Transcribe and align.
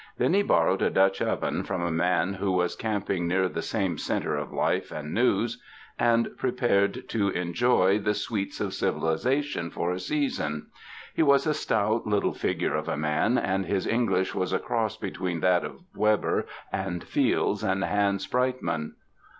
Then 0.17 0.33
he 0.33 0.41
borrowed 0.41 0.81
a 0.81 0.89
Dutch 0.89 1.21
oven 1.21 1.61
from 1.63 1.83
a 1.83 1.91
man 1.91 2.33
who 2.33 2.51
was 2.53 2.75
camping 2.75 3.27
near 3.27 3.47
the 3.47 3.61
same 3.61 3.99
center 3.99 4.35
of 4.35 4.51
life 4.51 4.91
and 4.91 5.13
news, 5.13 5.61
and 5.99 6.35
prepared 6.37 7.07
to 7.09 7.29
enjoy 7.29 7.99
the 7.99 8.15
sweets 8.15 8.59
of 8.59 8.73
31 8.73 8.73
UNDER 8.73 8.73
THE 8.73 8.73
SKY 8.73 8.89
IN 8.89 9.11
CALIFORNIA 9.11 9.41
civilization 9.45 9.69
for 9.69 9.91
a 9.91 9.99
season. 9.99 10.67
He 11.13 11.21
was 11.21 11.45
a 11.45 11.53
stout, 11.53 12.07
little 12.07 12.33
fig 12.33 12.63
ure 12.63 12.73
of 12.75 12.87
a 12.89 12.97
man, 12.97 13.37
and 13.37 13.67
his 13.67 13.85
English 13.85 14.33
was 14.33 14.51
a 14.51 14.57
cross 14.57 14.97
between 14.97 15.41
that 15.41 15.63
of 15.63 15.83
Weber 15.95 16.47
and 16.73 17.03
Fields 17.03 17.61
and 17.63 17.83
Hans 17.83 18.25
Breitmann. 18.25 18.93